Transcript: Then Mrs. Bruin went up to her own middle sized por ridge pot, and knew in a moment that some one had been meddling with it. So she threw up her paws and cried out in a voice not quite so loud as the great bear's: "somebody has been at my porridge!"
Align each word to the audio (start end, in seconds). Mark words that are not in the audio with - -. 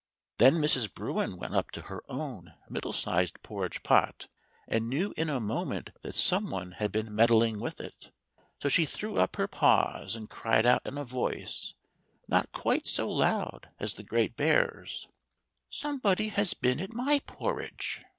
Then 0.39 0.55
Mrs. 0.55 0.91
Bruin 0.91 1.37
went 1.37 1.53
up 1.53 1.69
to 1.73 1.83
her 1.83 2.01
own 2.09 2.55
middle 2.67 2.91
sized 2.91 3.39
por 3.43 3.61
ridge 3.65 3.83
pot, 3.83 4.29
and 4.67 4.89
knew 4.89 5.13
in 5.15 5.29
a 5.29 5.39
moment 5.39 5.91
that 6.01 6.15
some 6.15 6.49
one 6.49 6.71
had 6.71 6.91
been 6.91 7.13
meddling 7.13 7.59
with 7.59 7.79
it. 7.79 8.09
So 8.63 8.67
she 8.67 8.87
threw 8.87 9.19
up 9.19 9.35
her 9.35 9.47
paws 9.47 10.15
and 10.15 10.27
cried 10.27 10.65
out 10.65 10.81
in 10.87 10.97
a 10.97 11.03
voice 11.05 11.75
not 12.27 12.51
quite 12.51 12.87
so 12.87 13.11
loud 13.11 13.69
as 13.79 13.93
the 13.93 14.01
great 14.01 14.35
bear's: 14.35 15.07
"somebody 15.69 16.29
has 16.29 16.55
been 16.55 16.79
at 16.79 16.93
my 16.93 17.19
porridge!" 17.27 18.01